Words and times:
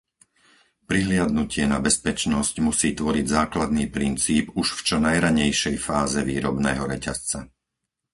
Prihliadnutie 0.89 1.65
na 1.73 1.77
bezpečnosť 1.87 2.55
musí 2.67 2.89
tvoriť 2.99 3.21
základný 3.39 3.85
princíp 3.97 4.45
už 4.61 4.67
v 4.81 4.81
čo 4.87 4.97
najranejšej 5.07 5.75
fáze 5.87 6.19
výrobného 6.29 6.83
reťazca. 6.93 7.39